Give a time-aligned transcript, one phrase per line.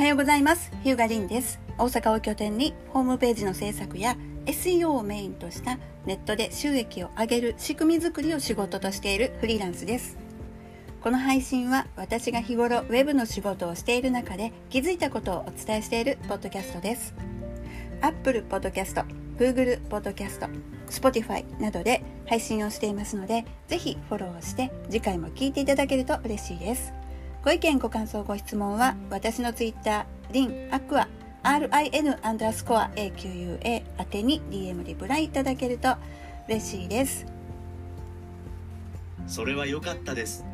[0.00, 0.72] はようございます。
[0.82, 1.60] 日向凛です。
[1.76, 4.16] 大阪を拠点にホームページの制作や
[4.46, 10.16] SEO をメインとしたネットで収益を上げる仕組み作りを仕事としているフリーランスです。
[11.02, 17.14] この配信は私が日頃ウェブの仕事をしている中で気づいたことをお伝えしているポッドキャストです。
[18.00, 19.04] Apple Podcast、
[19.36, 20.48] Google Podcast、
[20.88, 26.99] Spotify などで配信をしていますのでぜひフォローして次回も聞いていただけると嬉しいです。
[27.42, 31.08] ご意見ご感想ご質問は私の Twitter リンアクア
[31.42, 35.96] RIN アンダースコア AQUA 宛てに DM リプライいただけると
[36.48, 37.24] 嬉しいです。
[39.26, 40.44] それは良かったです。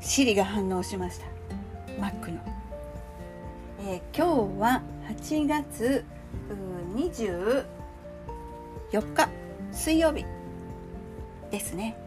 [0.00, 1.26] シリが反応しました。
[2.00, 2.40] Mac の、
[3.80, 6.06] えー、今日は8月
[6.96, 7.64] 24
[9.12, 9.28] 日
[9.72, 10.24] 水曜日
[11.50, 11.98] ですね。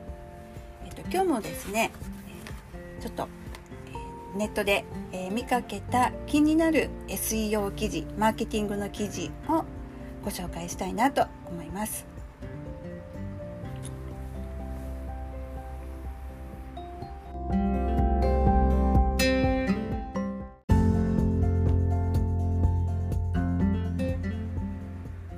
[0.85, 1.91] えっ、ー、と今日もですね
[2.99, 3.27] ちょっと
[4.35, 9.63] ネットで、え見かけた気になる SEO 記事マーケティングの記事を
[10.23, 12.05] ご紹介したいなと思います。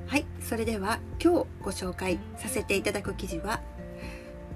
[0.07, 3.59] はいそれでは今日ご紹介させていただく記事は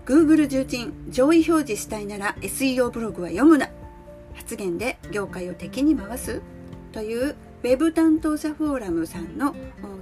[0.05, 3.69] Google 重鎮上位表示したいなら SEO ブログは読むな
[4.39, 6.41] 発言で業界を敵に回す
[6.93, 9.53] というウェブ担当者フォーラムさんの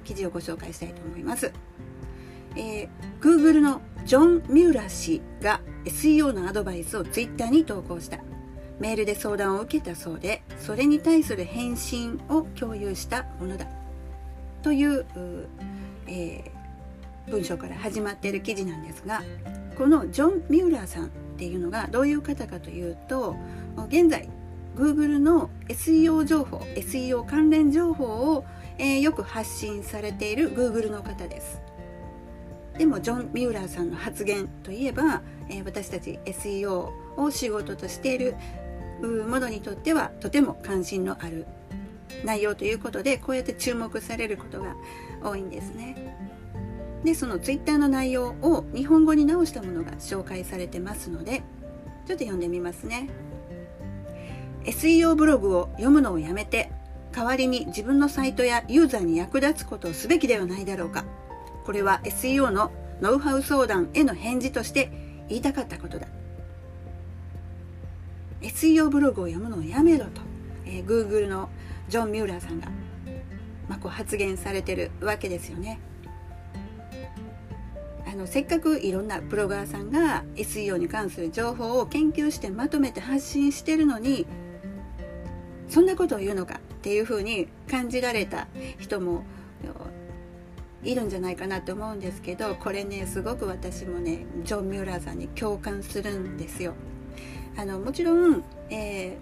[0.06, 1.52] 記事をご紹介したいと思います。
[2.56, 8.20] えー、Google のジョン・ミューラー氏が SEO のアドバイスを Twitter に投稿した
[8.80, 13.68] メールで相談を受けたそうでそれに対する返信を共有したものだ
[14.64, 15.06] という、
[16.08, 19.22] えー、文章から始まっている記事なんですが
[19.78, 23.36] このジョン・ミューラーさんっていうのがどういう方かというと
[23.86, 24.30] 現在
[24.76, 28.46] Google の SEO 情報 SEO 関連情報を、
[28.78, 31.62] えー、よく発信されている Google の方です。
[32.78, 38.36] でもジョン・ミューラーさんの発言といえば、えー、私たち SEO を仕事としている
[39.02, 41.48] ものにとってはとても関心のある
[42.24, 44.76] 内容ということでこうやって注目されることが
[45.24, 45.96] 多いんですね。
[47.04, 51.44] でその Twitter の内容を日本語に直したものが紹介されてますので
[52.06, 53.10] ちょっと読んでみますね。
[54.68, 56.70] SEO ブログを読むのをやめて
[57.14, 61.06] 代わりに自分のサイトやユーザーに役立つことをすべきではないだろうか。
[61.66, 64.92] これは SEO のノウハウ相談への返事として
[65.30, 66.08] 言いたかったことだ。
[68.42, 70.22] SEO ブログを読むのをやめろと、
[70.66, 71.50] えー、Google の
[71.88, 72.68] ジョン・ミューラーさんが、
[73.68, 75.80] まあ、こう発言されてるわけですよね。
[78.06, 84.26] あのせっかくいろんなブロガーさんが SEO に関する情報を研究してまとめて発信してるのに
[85.70, 88.48] そんなことを言うのかっていうふうに感じられた
[88.80, 89.24] 人も
[90.84, 96.74] いるんじゃないかなと思うんですけどこれねすごく私もねジョン・ミューラーさんに共感するんですよ。
[97.58, 99.18] あのもちろん、え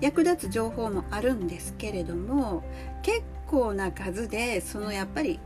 [0.00, 2.64] ー、役立つ情報もあるんですけれども
[3.02, 5.38] 結構な数でそのやっぱり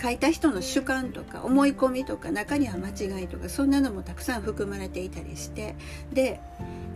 [0.00, 5.74] 書いた人の主観とか思い込みとか中には間違いとかそんなのもたくさん含まれていたりして
[6.12, 6.40] で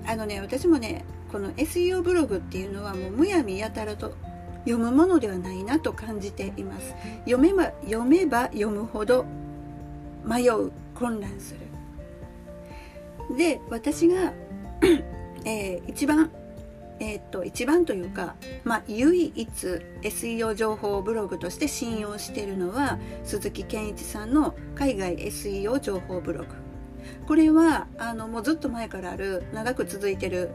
[0.07, 1.05] あのね私もね
[1.37, 4.15] この SEO ブログっていうのはもうむやみやたらと
[4.61, 6.95] 読むものではないなと感じています。
[7.27, 9.27] 読めば読めば読むほど
[10.25, 11.55] 迷う混乱す
[13.29, 13.37] る。
[13.37, 14.33] で私が
[15.45, 16.31] えー、一番
[17.01, 19.47] えー、っと一番というか、まあ、唯一
[20.01, 26.66] SEO 情報ブログとして信用しているのは鈴木健一さんの海外 SEO 情報ブログ。
[27.27, 30.51] これはあのもうずっと前からある長く続いてる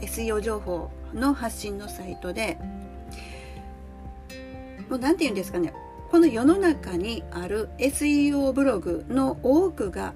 [0.00, 2.58] SEO 情報の発信のサイトで
[4.88, 5.72] もう何て言うんですかね
[6.10, 10.14] この世の中にある SEO ブログの多くが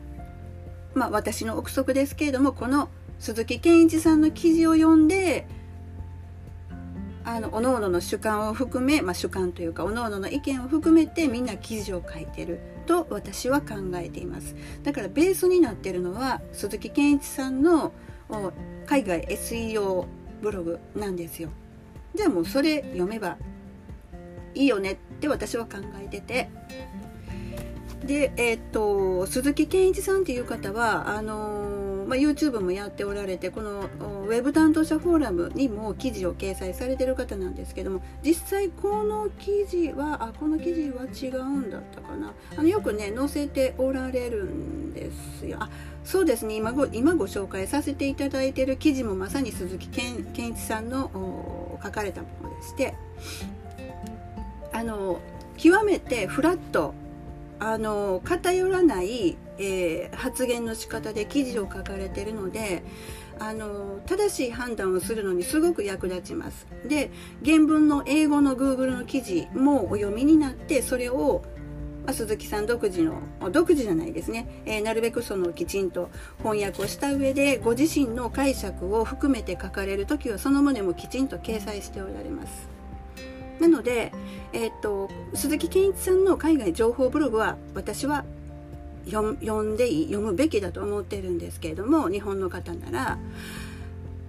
[0.94, 2.88] まあ私の憶測ですけれどもこの
[3.18, 5.46] 鈴木健一さんの記事を読んで
[7.24, 12.71] あの各々の主観を含め、まあ、主観というか各々の意見を含めてみんな記事を書いてる。
[12.92, 14.54] と私は考えています。
[14.82, 17.92] だからベースになってるのは鈴木健一さんの
[18.84, 20.04] 海外 SEO
[20.42, 21.48] ブログなんですよ。
[22.14, 23.38] じゃあもうそれ読めば
[24.54, 26.50] いいよねって私は考えてて。
[28.04, 31.61] でえっ、と鈴木健一さんっていう方はあのー、
[32.12, 33.88] まあ、YouTube もやっておられてこの
[34.26, 42.34] ウェブ担当者フォーラムにも記事を掲載されてる方なんですけども実際この記事はあこの記事は違うんだったかな。
[42.54, 45.56] あのよくね載せておられるんですよ。
[45.60, 45.70] あ
[46.04, 46.54] そうですね。
[46.54, 52.94] 今ご今ご紹介させていただいている記事もまさに鈴木健健一さんの書かれたものでして
[54.74, 55.18] あの
[55.56, 56.92] 極めてフラット
[57.58, 62.82] あの偏らない、えー、発言の仕方で記事を書かれているので
[63.38, 66.66] あの正しい判断をするのにすごく役立ちます。
[66.86, 67.10] で
[67.44, 71.42] 原文の英語の Google の記事もお読みになってそれを
[72.04, 73.20] まあ鈴木さん独自の
[73.50, 82.68] 独自じゃないですね、えー、なるべくそのきちんと翻訳をした上でご自身の解釈を含めて書かれる時はその旨もきちんと掲載しておられます。
[83.60, 84.12] なので、
[84.52, 88.24] えーと、鈴木健一さんの海外情報ブログは私は
[89.06, 93.18] 読んでいい読むべきだと思ってるんですけれども日本の方なら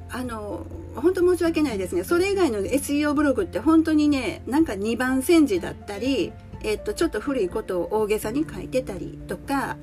[0.09, 0.65] あの
[0.95, 6.33] 本当申し訳ないですねそれ以外の SEO ブログって本当にねなんか2番煎じだったり
[6.63, 9.77] えっと、ちょっと古いことを大げさに書いてたりとか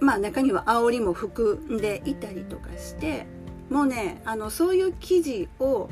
[0.00, 3.26] まあ中には煽りも含んでいたりとかして
[3.68, 5.90] もうねあのそういう記事を、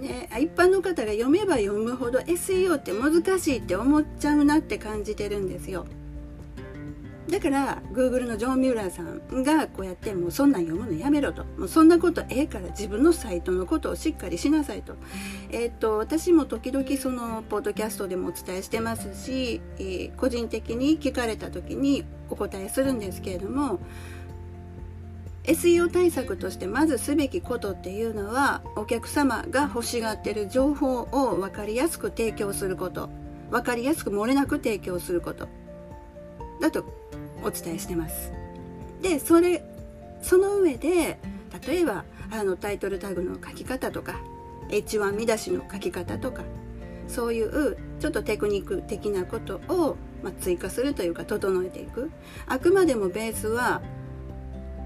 [0.00, 5.86] ね、一般の方が読めば読むほど SEO って難しいって思っちゃうなって感じてるんですよ。
[7.30, 11.44] だから Google のジョン・ミューラーさんがこうやってもうそんなん読むのやめろと。
[11.44, 14.94] もうそんなことええから自分のサイトのことをしっかりしなさいと,、
[15.50, 23.78] えー、っと私も時々そのポッドキャストでもお伝えしてますし、えー、個人的に聞かれた時にお答えするんですけれども
[25.44, 33.08] SEO 対策としてまずすべきことっていうのはお客様が欲しがってる情報を分かりやすく提供すること。
[33.50, 35.48] 分かりやすく漏れなく提供すること。
[36.60, 36.84] だと
[37.42, 38.32] お伝えしてます。
[39.02, 39.64] でそれ
[40.22, 41.18] その上で
[41.66, 44.20] 例えばあのタイトルタグの書き方とか
[44.68, 46.42] H1 見出しの書き方とか
[47.08, 52.10] そういうちょっとテクニック的なことを、まあ、追加するというか整えていく。
[52.46, 53.82] あくまでもベースは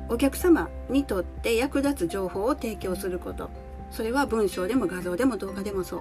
[0.08, 3.50] お客様にとって役立つ情報を提供すること。
[3.90, 6.00] それは文章でも画像でも動画でもそう。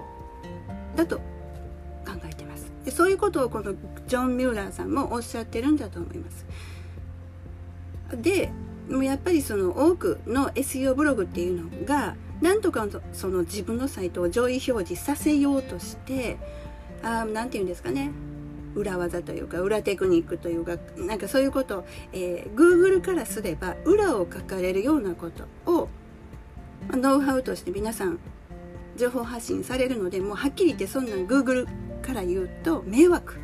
[0.96, 1.20] だと
[2.86, 3.74] でそういうことをこの
[4.08, 6.46] ジョン・ミューラーさんもおっしゃってるんだと思います。
[8.22, 8.52] で
[8.90, 16.38] もうやっぱりその多くの SEO ブログっていうのがなんとかその自分のサイトを上位表示させようとして
[17.02, 18.12] 何て言うんですかね
[18.76, 25.90] 裏技というか裏テクニックというかなんかそういうことを、えー、Google からすれば裏を書かれるようなことを
[26.92, 28.20] ノウハウとして皆さん
[28.98, 31.68] 情報発信されるのでもうはっきり言ってそんなん Google
[32.04, 33.40] から言うと迷惑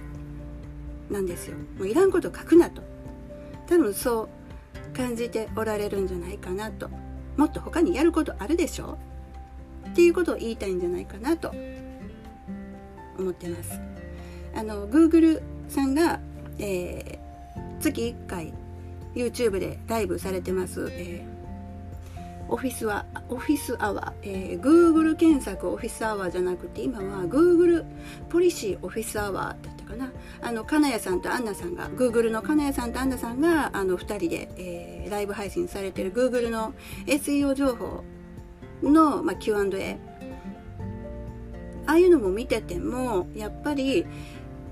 [1.10, 1.58] なんですよ。
[1.78, 2.84] もういらんこと書くなと。
[3.68, 4.30] 多分そ
[4.94, 6.90] う感じておられるんじゃないかなと。
[7.38, 8.98] もっと他にやることあるでしょ
[9.90, 11.52] っていうことを言いたいんじゃないかなと。
[13.18, 13.80] 思ってます。
[14.56, 16.20] あの Google さんが、
[16.58, 18.54] えー、月1回
[19.14, 21.26] YouTube でライブされてます、え
[22.50, 27.86] オフィスはオフィスアワー、えー、Google 検索オフィスアワーじゃなくて今は Google
[28.30, 30.12] ポリシーオフィスアワーだったかな。
[30.42, 36.74] あの金谷さんとアンナさんが Google の金谷さんとアンナさんがあの2人で、えー、ライブ配信されてる Google の
[37.06, 38.04] SEO 情報
[38.82, 39.98] の、まあ、Q&A
[41.86, 44.06] ああいうのも見ててもやっぱり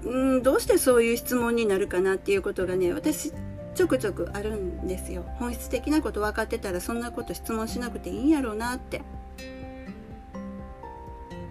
[0.03, 3.33] うんどうしてそういう質問になるかなっていうことがね私
[3.77, 5.23] ちょくちょくあるんですよ。
[5.37, 9.03] 本質的なこと分かってたらそんなこと質問しなくていいんやろうなって、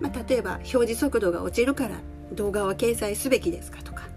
[0.00, 2.00] まあ、例えば表示速度が落ちるから
[2.32, 4.08] 動画は掲載すべきですかとか。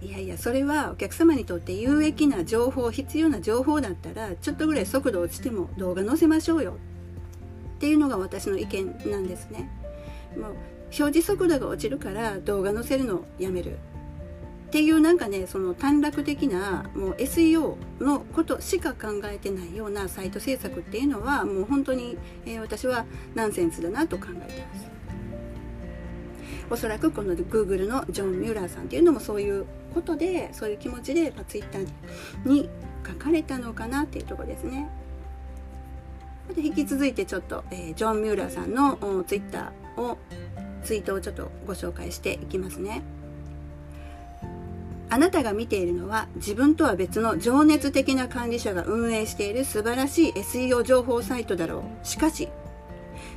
[0.00, 6.78] いやいやそれはお客様にとって有益な情報必要な情報だったらちょっとぐらい速度落ちても動画載せましょうよ。
[7.76, 9.68] っていうのが私の意見なんですね。
[10.34, 10.50] もう
[10.86, 13.76] 表示速度が落ちるから動画載せるのをやめる。
[14.72, 24.90] っていうなんかねその短絡的なもう SEO のことしか考えてないようなサイト制作っていうのはもう本当に、えー、私はナンセンスだなと考えてます
[26.70, 31.80] おそらくこの Google のジョン・ミューラーさんっていうのもそういうことでそういう気持ちで、まあ、Twitter
[32.46, 32.70] に
[33.06, 34.88] 書かれたのかなっていうとこですね
[36.56, 40.16] で引き続いてちょっと、えー、ジョン・ミューラーさんの Twitter を
[40.82, 43.02] ツイートをちょっとご紹介していきますね。
[45.12, 52.06] あなたが見ているのは自分とは別の情熱的な管理者が運営している素晴らしい SEO 情報サイトだろう。
[52.06, 52.48] しかし、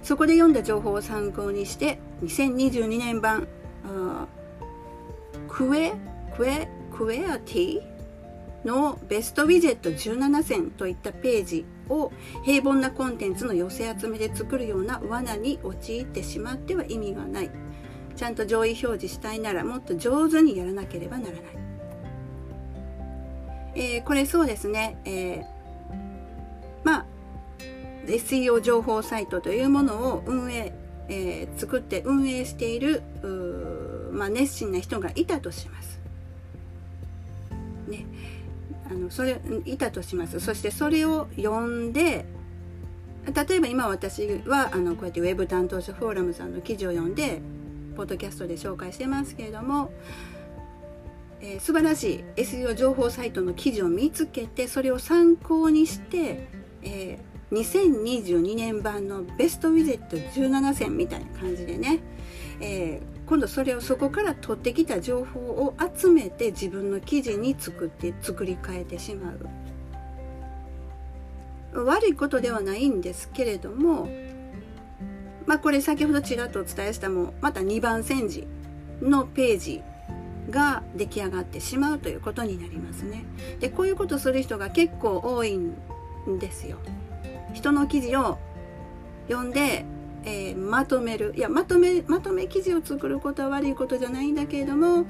[0.01, 3.45] そこで読んだ情報を参考にして2022年版
[5.49, 5.91] クエ
[6.37, 7.81] クエクエアティ
[8.63, 12.13] のベストウィジェット17選といったページを
[12.45, 17.51] 平凡なコンテンツの寄せ集めで作るような罠に陥ってしまっては意味がない。
[18.15, 21.64] ちゃんと上位表示したいならもっと上手にやらなければならない。
[23.75, 25.45] えー、これそうですね、えー、
[26.83, 27.05] まあ
[28.07, 30.73] SEO 情報サイトというものを運営、
[31.09, 33.01] えー、作って運営している
[34.15, 35.99] まあ、熱心な人がいたとします。
[37.87, 38.05] ね、
[38.89, 40.39] あのそれいたとします。
[40.39, 42.25] そしてそれを読んで
[43.47, 47.41] 例えば今私はあのこうやってウェブ担当者フォーラムさんの記事を読んで
[47.95, 49.91] ポッドキャストで紹介してますけれども
[51.41, 56.47] えー、素晴らしい SEO 情報サイトの記事を見つけてそれを参考にして、
[56.81, 61.99] えー、2022年版のベストウィゼット17選みたいな感じでね、
[62.59, 69.39] えー、今度それをそこから取ってきた情報を集めて自分の記事に作って作り変えてしまう。
[71.83, 74.07] 悪いことではないんですけれども
[75.45, 78.47] まあこれ先ほどちらっとお伝えしたもまた2番煎じ
[79.01, 79.83] のページ
[80.49, 83.25] が出来上がってしまうということになりますね。
[83.59, 85.75] でこういうことする人が結構多いん
[86.39, 86.77] ですよ。
[87.53, 88.37] 人の記事を
[89.27, 89.85] 読んで、
[90.23, 95.05] えー、まとめるいやまとめまとめ記事を作ることは悪いことじゃないんだけれども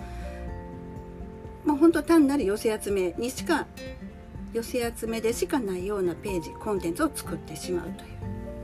[1.65, 3.65] もう本当単なる寄せ集めにしか
[4.53, 8.09] 寄せ集めでしかないようなページコンテンツを作ってしまうという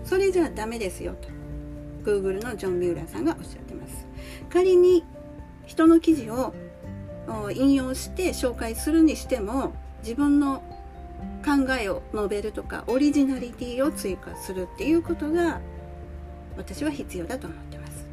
[0.03, 1.27] それじゃダメですよと
[2.03, 4.05] Google のジョン・ミューラーさんがおっしゃってます
[4.49, 5.03] 仮に
[5.71, 6.53] 人の記事を
[7.55, 9.71] 引用して紹介するにしても
[10.03, 10.61] 自分の
[11.45, 15.61] 考えを述べるとかオリジナリティを追加するっていうことが
[16.57, 18.05] 私は必要だと思ってます。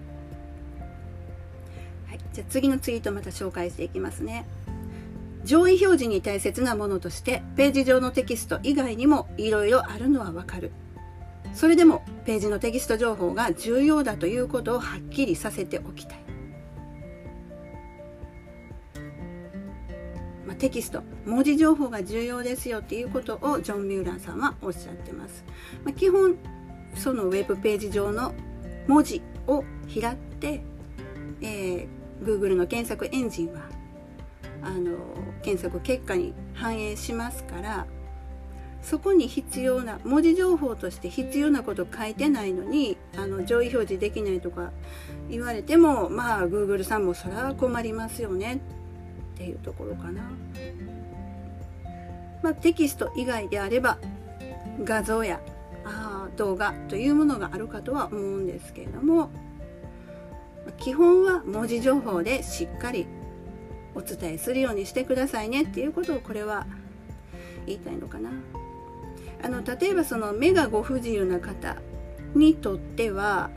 [2.06, 4.46] はい、じゃあ次のツイートまた紹介していきますね。
[5.42, 10.70] 上位表示に大切なものとしてページ上のテキスト以外にもいろいろあるのはわかる。
[11.54, 16.27] それでもページのテキスト情報が重要だということをはっきりさせておきたい。
[20.58, 25.44] テキスト文字情報が重要ですよっていうことをジョン・ミューラーさんはおっしゃってます、
[25.84, 26.36] まあ、基本
[26.94, 28.34] そのウェブページ上の
[28.86, 30.62] 文字を拾って、
[31.40, 31.88] えー、
[32.22, 33.60] Google の検索エンジンは
[34.62, 34.96] あの
[35.42, 37.86] 検索結果に反映しますから
[38.82, 44.72] そこに必要な文字情報として必要なこと書いてないのにあの上位表示できないとか
[45.28, 48.60] 言われてもまあ Google さんもそれは困りますよね
[49.34, 50.22] っていうところかな。
[52.42, 53.98] まあ、テキスト以外であれば
[54.84, 55.40] 画像や
[55.84, 59.30] あ動画というものがあるかとは思うんですけれども
[60.76, 63.06] 基本は文字情報でしっかり
[63.94, 66.66] お伝えするようにしてくださいねっていうことをこれは
[67.66, 68.30] 言いたいのかな。
[69.42, 71.76] あの例えばその目がご不自由な方
[72.34, 73.50] にとっては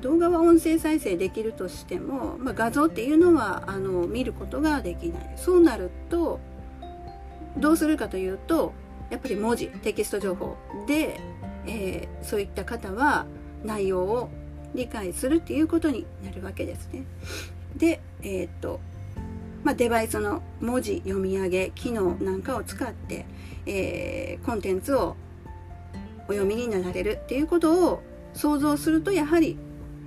[0.00, 6.40] 動画は音声再生できるとしても、まあ、画像っていうのはあの見ることができないそうなると
[7.58, 8.72] どうするかというと
[9.10, 10.56] やっぱり文字テキスト情報
[10.86, 11.20] で、
[11.66, 13.26] えー、そういった方は
[13.64, 14.30] 内容を
[14.74, 17.04] 理解するっていうことになるわけですね。
[17.76, 18.80] で、えー、っと
[19.64, 23.24] まあ、デバイスの文字読み上げ機能なんかを使って、
[23.64, 25.16] えー、コンテンツを
[26.28, 28.02] お読みになられるっていうことを
[28.34, 29.56] 想像するとやはり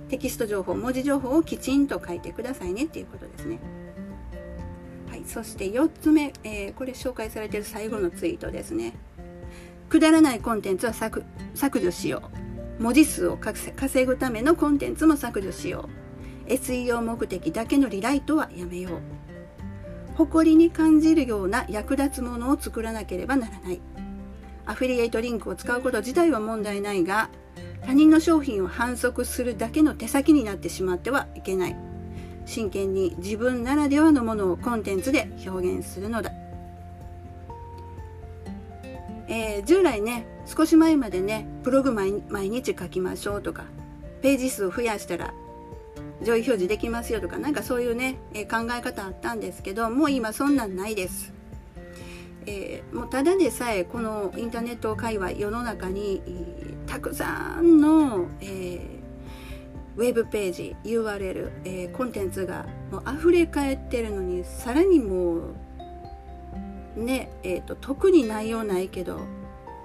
[0.08, 3.58] テキスト情報文字情報をきちんと書いてくださいねっていうことですね。
[5.28, 8.94] そして4つ目、えー、これ紹介されてる最後のツイートですね。
[9.90, 12.22] くだらないコンテンツは削除しよ
[12.78, 12.82] う。
[12.82, 15.88] 文字数を稼ぐためのコンテンツも削除しよ
[16.46, 16.50] う。
[16.50, 18.92] SEO 目的だけのリライトはやめよう。
[20.16, 23.80] 誇りに感じるような役立つものを作らなければならない。
[24.64, 27.28] アフィリエイトリンクを使うこと自体は問題ないが、
[27.84, 31.87] 他人の商品を反則するだけの手先になってしまってはいけない
[32.48, 36.32] 真剣に自分ならではのものをコンテンツで表現するのだ、
[39.28, 43.64] えー、従来ね少し前までねブログ毎日書きましょうとか
[44.22, 45.34] ページ数を増やしたら
[46.22, 51.34] 上位表示できますよとかなんかそういうね、えー、考え方あったんですけどもう今そんなんないです。
[52.46, 56.22] えー、もうただでさえこのインターネット界隈世の中に、
[56.86, 58.97] たくさんの、えー、
[59.98, 65.40] ウェブページ URL、えー、コンテンツがもう溢れ返ってるのにさらにもう
[66.96, 69.20] ねえーと、特に内容ないけど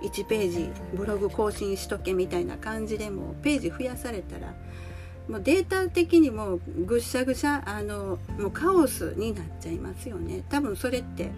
[0.04, 4.54] 1ページブログ更新しとけみたいな感じでもページ増やされたら
[5.28, 10.44] もうデータ的にもぐしゃぐしゃあのもうカオスになっちゃいますよね。
[10.50, 11.32] 多分それって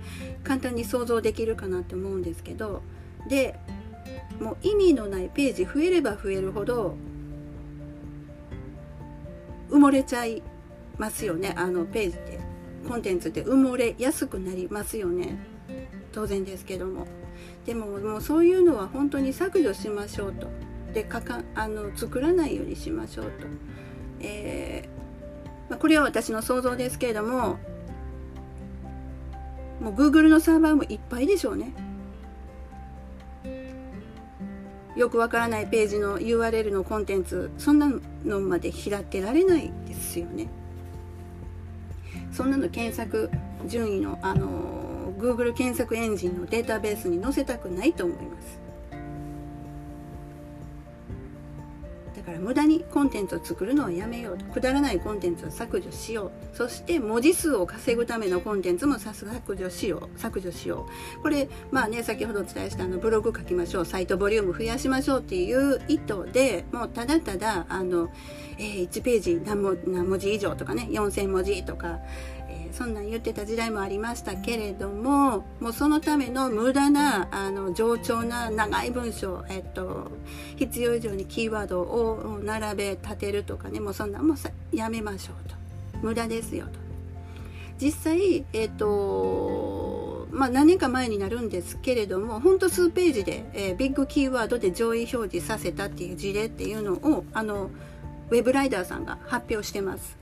[0.44, 2.82] 簡単に想像できるかなって思うんですけど
[3.30, 3.60] で
[4.40, 6.96] もう意味のないページ増えれば増えるほど
[9.70, 10.42] 埋もれちゃい
[10.98, 11.54] ますよね。
[11.58, 12.40] あのページって
[12.88, 15.38] コンテンツって埋もれやすくなりますよね。
[16.12, 17.08] 当然ですけども。
[17.66, 20.48] でももうそういうのは本当に削除しましょうと。
[20.96, 23.46] でかかあの作らないようにしましょうと、
[24.22, 27.58] えー、まあ、これは私の想像ですけれども
[29.82, 31.74] もう Google のサーバーもいっぱいでしょうね。
[34.96, 37.92] よくわからないページの URL のコンテンツそんな
[38.24, 40.48] のまで開けられないですよね。
[42.32, 43.30] そんなの検索
[43.66, 48.65] 順位のあの Google 検索エンジンのデータベースに載せたくないと思います。
[52.26, 54.46] から無駄にコンテンツを作るのはやめようと。
[54.46, 56.58] くだらないコンテンツを削除しよう。
[56.58, 60.20] そして文字数を稼ぐためのコンテンツも削除しよう。
[60.20, 60.88] 削除しよ
[61.20, 61.22] う。
[61.22, 63.86] これまあね先ほどお伝えしたあのブログ書きましょう。
[63.86, 68.10] サイトボリューム増やしましょうっていう意図でもうただただあの、
[68.58, 72.00] えー、1ページ何文字以上とかね4000文字とか
[72.76, 80.12] そんなん言ってた時代もありましたけれどももうそのための無駄なあの冗長な長い文章、えっと、
[80.58, 85.56] 必要以上にキーワードを並べ立てるとかねもうそんなんもさやめましょうと
[86.02, 86.72] 無駄ですよと
[87.80, 97.70] 実際えっとまあ何年か前になるんですけれどもほんと数ページで、えー、ビッグキーワードで上位表示させたっていう事例っていうのをあの
[98.32, 100.18] ウェブライダーさんが発表してます。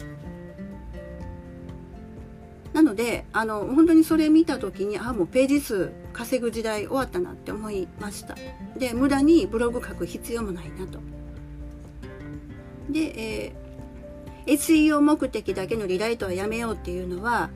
[2.74, 8.36] なのであの本当にそれ見た時にあもうページ数稼ぐ時代終わったなって思いました。
[8.78, 11.00] で無駄にブログ書く必要もないなと。
[12.90, 17.50] で、えー、SEO 目的だけのリライトはやめようっていうのは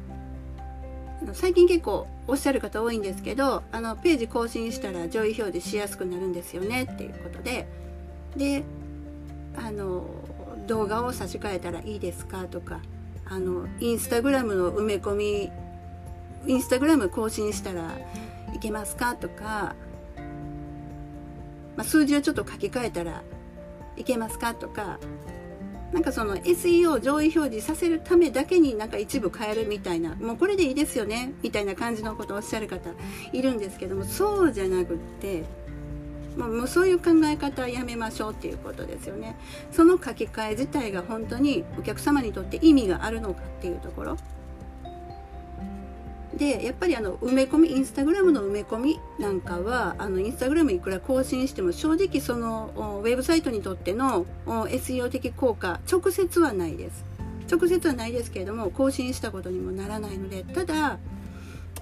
[1.33, 7.67] 最近結構おっしゃる方多いんですけどあのページ更新したら上位表示しやすくなるんですよねっていうことで。
[8.35, 8.63] で
[9.55, 10.05] あの
[10.67, 12.81] 動画を差し替えたらいいですかとか
[13.29, 15.51] あのインスタグラムの埋め込み
[16.45, 17.91] インスタグラム更新したら
[18.53, 19.75] いけますかとか、
[21.75, 23.23] まあ、数字をちょっと書き換えたら
[23.97, 24.99] いけますかとか
[25.91, 32.89] なんかその SEO 上位表示させるためだけになんか一部変えるみたいなもうこれでいいですよねみたいな感じのことをおっしゃる方
[33.31, 35.43] いるんですけどもそうじゃなくって
[36.37, 39.35] もうそういう考え方はやめましょうっていうことですよね。
[39.71, 44.17] その書き換え自体が本当にお客様にとって意味があるのかっていうところ。
[46.35, 57.05] でやっぱりあの埋め込みインスタグラムの埋め込みなんかはあのインスタグラムいくら更新しても正直そのウェブサイトにとっての SEO 的効果直接はないです。
[57.49, 60.43] 直接はないですけれども更新したことにもならないので。
[60.43, 60.99] ただ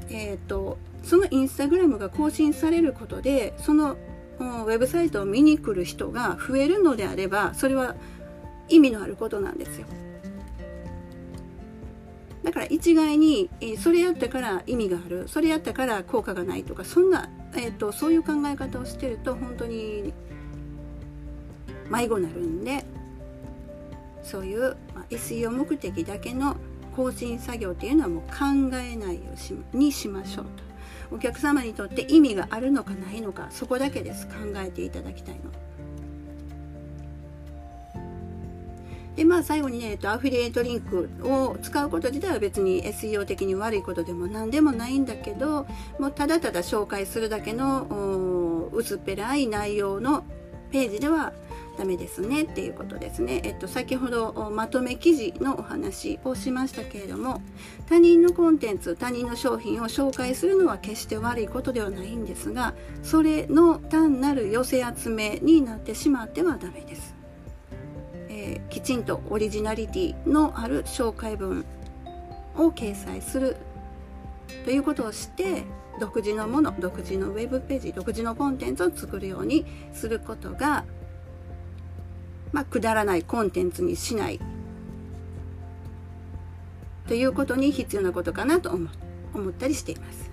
[0.10, 3.96] えーとそのインスタグラムが更新されることでその
[4.40, 7.96] ウェブサイトを見に来る人が増えるのであればそれは
[8.68, 9.88] 意味のあることなんですよ
[12.44, 20.14] だから一概に、それやったから意味があるそれやったから効果がないとかそんな、えーと、そういう考え方をしてると本当に
[21.90, 22.86] 迷子になるんで
[24.22, 26.56] そういう、ま、SEO 目的だけの
[26.96, 29.22] 更新作業っていうのはもう考えないよ
[29.74, 30.75] うにしましょうと。
[31.12, 35.52] お客様にとって意味があるのかないのかそこだけです考えていただきたいの。
[39.16, 45.66] でまあ最後にね、えっと、アフィリエイトリンクを使うこと自体は別に SEO 的に悪いことでも何でもないんだけど
[46.00, 50.26] もうただただ紹介するだけの薄っぺらい内容の
[50.72, 51.32] ページでは
[51.78, 53.42] ダメですねっていうことですね。
[53.44, 57.42] えっと、先ほどまとめ記事のお話をしましたけれども
[57.88, 67.16] 他人のコンテンツ他人の商品を紹介するのは決して悪いことではないんですがそれの単なる寄せ集めになってしまってはダメです。
[68.30, 71.66] えー、きちんとオリジナリティのある紹介文
[72.58, 73.58] を掲載する
[74.64, 75.64] ということをして
[76.00, 80.84] 独自のもの独自のウェブページ独自のコンテンツを作るようにすることが
[82.56, 84.40] まあ、くだらないコンテンツにしない
[87.06, 88.88] ということに必要なことかなと思
[89.34, 90.32] 思ったりしています。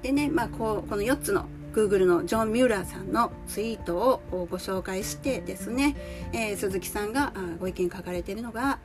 [0.00, 5.94] でね、まあ、こうこの4つの Google のジョン・ミューラーさんのツイートをご紹介してですね、
[6.32, 8.78] えー、鈴木さんがご意見書かれているのが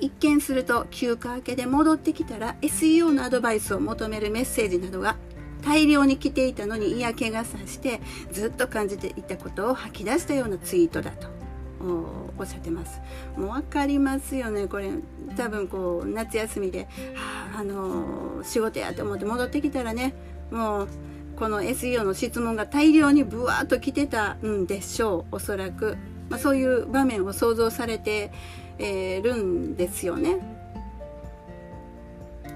[0.00, 5.16] 一見すると休暇明けで戻ってきたら SEO のアドバイスを求めるメッセージなどが
[5.62, 8.00] 大量に来ていたのに嫌気がさして
[8.32, 11.28] ずっと感じていたことを吐き出したようなツイートだと
[12.38, 13.00] おっしゃってます。
[13.36, 14.66] もう分かりますよね。
[14.66, 14.90] これ
[15.36, 16.88] 多分こう夏休みで、
[17.54, 20.14] あ、あの仕事やと思って戻ってきたらね
[20.50, 20.88] もう
[21.36, 25.96] この SEO の質問が大量にブワーッと来てたんでしょうおそらく、
[26.28, 28.32] まあ、そういう場面を想像されて
[28.78, 30.57] えー、るんですよね。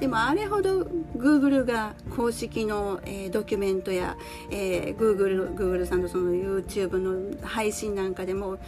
[0.03, 0.81] でもあれほど
[1.17, 4.17] Google が公式の、えー、ドキュメントや、
[4.51, 8.59] えー、Google, Google さんのその YouTube の配信なんかでも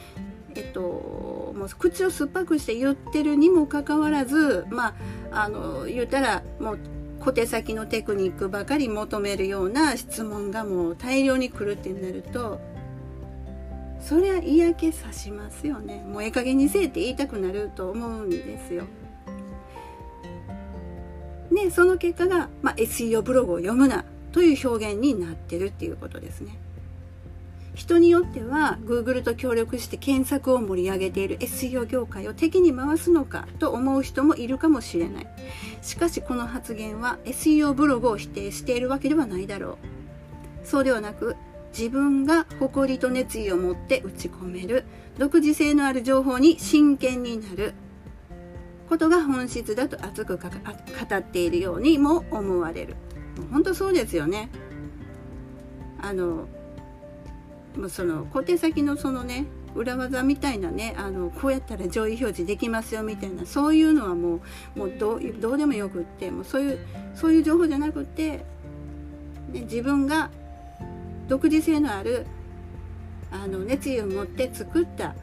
[0.54, 4.94] えっと、もう口を酸っぱくして言ってるにもかかわらず、ま
[5.32, 6.78] あ、あの言うたらもう
[7.18, 12.60] 小手先のテクニックばかり求めるような質問がもう大量に来るってなると
[13.98, 18.84] そりゃ嫌気さしますよねもうええ加減にせえって言いたくなると思うんですよ。
[21.54, 26.58] でその結果が、まあ、SEO ブログを読むなという表現になってるっていうことですね。
[27.74, 35.26] 人によっては Google と協力して検索を盛り上げている SEO 業界を敵に回すのかと思う人もいるかもしれない
[35.82, 39.78] しかしこの発言は SEO ブログを否定しているわけではないだろ
[40.62, 41.34] うそうではなく
[41.76, 44.84] 自分が誇りと熱意を持って打ち込める
[45.18, 47.74] 独自性のある情報に真剣になる
[48.94, 50.48] ことが本質だと熱く語
[51.16, 52.94] っているようにも思われる。
[53.50, 54.50] 本当そうですよね。
[56.00, 56.46] あの
[57.76, 64.40] もうその小手先のそのね裏技みたいなねあのこうやったら上位表示できますよみたいなそういうのはも
[64.76, 66.78] うもうどうでもよくってもうそういう
[67.16, 68.30] そういう情報じゃなくって、
[69.50, 70.30] ね、自分が
[71.26, 72.26] 独自性のある
[73.32, 75.16] あの熱意を持って作った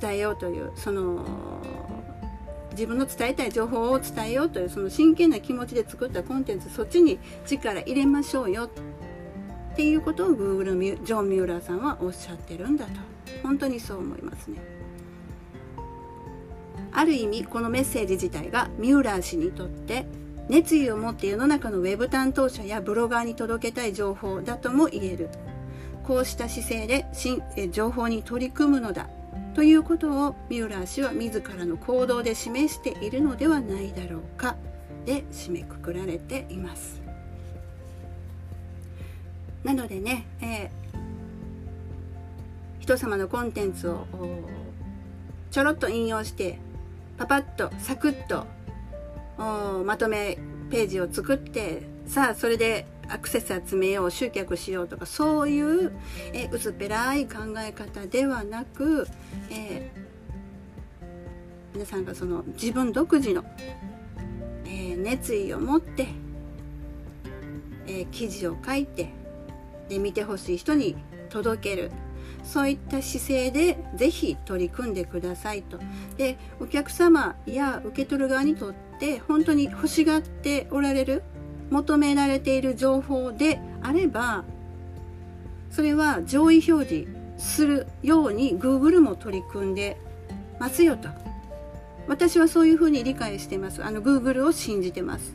[0.00, 1.26] 伝えようというその
[2.72, 8.70] 自分の伝えたい情報を伝えようというその真剣な気持ちで作ったコンテンツそっちに力入れましょうよっ
[9.76, 12.92] ていうことを Google ジョン・ミューラーさんはおっしゃってるんだと。
[13.42, 14.58] 本当にそう思いますね。
[16.92, 20.04] ある意味このメッセージ自体がミューラー氏にとって
[20.48, 25.30] 熱意を持って世の中のウェブ担当者やブロガーに届けたい情報だとも言える。
[26.04, 27.06] こうした姿勢で
[27.70, 29.08] 情報に取り組むのだ。
[29.54, 34.56] ということをミューラー氏は自らの行動で示しているのではないだろうか。
[35.04, 37.02] で締めくくられています。
[39.64, 40.70] なのでね、えー、
[42.80, 44.06] 人様のコンテンツを
[45.50, 46.58] ちょろっと引用して
[47.16, 48.46] パパッとサクッと
[49.84, 50.38] まとめ
[50.70, 55.92] ページを作ってさあそれでアクセス集めよう集客しようとかそういう
[56.32, 59.06] え薄っぺらい考え方ではなく、
[59.50, 63.44] えー、皆さんがその自分独自の、
[64.64, 66.08] えー、熱意を持って、
[67.86, 69.10] えー、記事を書いて
[69.90, 70.96] で見てほしい人に
[71.28, 71.90] 届ける
[72.44, 75.78] そういった姿勢でぜひ取り組んでくださいと。
[76.16, 81.22] でお客様や受け取る側にとって本当に欲しがっておられる
[81.72, 84.44] 求められている情報であれば
[85.70, 87.08] それは上位表示
[87.38, 89.96] するように Google も取り組んで
[90.60, 91.08] ますよと。
[92.06, 93.82] 私はそういうふうに理解してます。
[93.82, 95.34] あの Google を信じてます。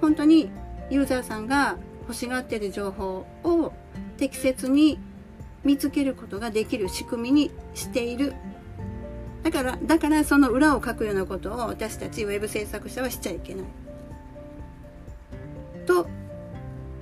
[0.00, 0.50] 本当に
[0.90, 3.72] ユーザーさんが欲しがっている情報を
[4.16, 4.98] 適切に
[5.64, 8.34] 見つけることができる仕組みにしている
[9.46, 13.66] だからだからその裏を書くようなことを私たちウェブ制作者はしちゃいけない。
[15.86, 16.08] と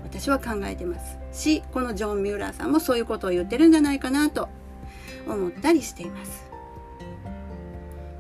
[0.03, 1.17] 私は考えてます。
[1.33, 4.49] しこのジョン・ミューラーさんもそういうことを言ってるんじゃないかなと。
[5.27, 6.45] 思ったりしています。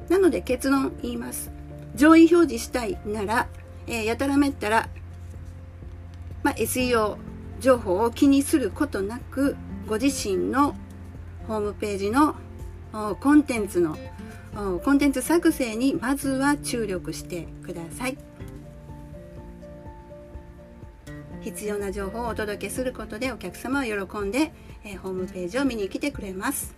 [0.08, 1.50] なので結論言います。
[1.94, 3.48] 上位表示したいなら、
[3.87, 4.88] えー、やたらめったら、
[6.42, 7.16] まあ、SEO
[7.60, 9.56] 情報を気にすることなく
[9.87, 10.74] ご自身の
[11.46, 12.34] ホームページの
[13.20, 13.98] コンテンツの
[14.85, 18.16] コンテンツ作成にまずは注力してください。
[21.40, 24.52] 必要な情報をお届けすることでお客様は喜んで、
[24.85, 26.72] えホームページを見に来てくれます。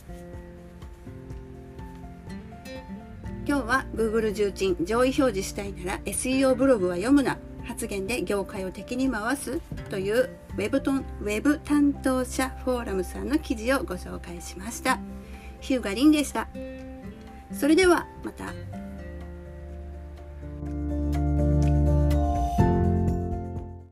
[3.47, 7.39] 今日は Google 重鎮上位表示したいなら SEO ブログは読むな。
[7.63, 9.61] 発言で業界を敵に回す。
[9.91, 14.99] というウェブトンウェブ担当者フォーラムさんの記事をご紹介しました。
[15.61, 16.49] ヒューガリンでした。
[17.53, 18.53] それではまた。